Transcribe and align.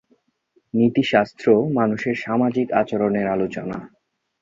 নীতিশাস্ত্র 0.73 1.45
মানুষের 1.77 2.15
সামাজিক 2.17 2.67
আচরণের 2.81 3.27
আলোচনা। 3.27 3.77